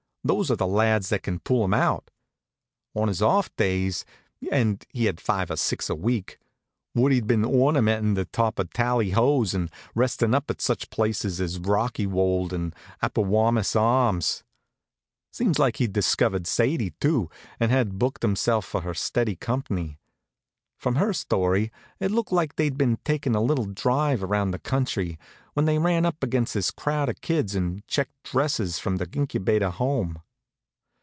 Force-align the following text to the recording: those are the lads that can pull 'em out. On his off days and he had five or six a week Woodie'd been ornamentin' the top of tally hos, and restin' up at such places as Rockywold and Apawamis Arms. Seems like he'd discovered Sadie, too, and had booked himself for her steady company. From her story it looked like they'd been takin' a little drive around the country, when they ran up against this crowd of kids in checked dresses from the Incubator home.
those 0.23 0.51
are 0.51 0.55
the 0.55 0.67
lads 0.67 1.09
that 1.09 1.23
can 1.23 1.39
pull 1.39 1.63
'em 1.63 1.73
out. 1.73 2.11
On 2.93 3.07
his 3.07 3.23
off 3.23 3.49
days 3.55 4.05
and 4.51 4.85
he 4.89 5.05
had 5.05 5.19
five 5.19 5.49
or 5.49 5.55
six 5.55 5.89
a 5.89 5.95
week 5.95 6.37
Woodie'd 6.93 7.25
been 7.25 7.41
ornamentin' 7.43 8.13
the 8.13 8.25
top 8.25 8.59
of 8.59 8.71
tally 8.71 9.09
hos, 9.09 9.55
and 9.55 9.71
restin' 9.95 10.35
up 10.35 10.47
at 10.51 10.61
such 10.61 10.91
places 10.91 11.41
as 11.41 11.57
Rockywold 11.57 12.53
and 12.53 12.75
Apawamis 13.01 13.75
Arms. 13.75 14.43
Seems 15.31 15.57
like 15.57 15.77
he'd 15.77 15.93
discovered 15.93 16.45
Sadie, 16.45 16.93
too, 16.99 17.27
and 17.59 17.71
had 17.71 17.97
booked 17.97 18.21
himself 18.21 18.63
for 18.63 18.81
her 18.81 18.93
steady 18.93 19.35
company. 19.35 19.97
From 20.77 20.95
her 20.95 21.13
story 21.13 21.71
it 21.99 22.09
looked 22.09 22.31
like 22.31 22.55
they'd 22.55 22.77
been 22.77 22.97
takin' 23.05 23.35
a 23.35 23.41
little 23.41 23.65
drive 23.67 24.23
around 24.23 24.49
the 24.49 24.57
country, 24.59 25.19
when 25.53 25.65
they 25.67 25.77
ran 25.77 26.07
up 26.07 26.23
against 26.23 26.55
this 26.55 26.71
crowd 26.71 27.07
of 27.07 27.21
kids 27.21 27.53
in 27.53 27.83
checked 27.85 28.23
dresses 28.23 28.79
from 28.79 28.95
the 28.97 29.07
Incubator 29.13 29.69
home. 29.69 30.19